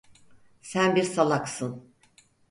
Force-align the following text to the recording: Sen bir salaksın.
Sen 0.61 0.95
bir 0.95 1.03
salaksın. 1.03 1.93